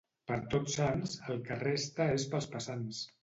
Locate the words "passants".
2.57-3.05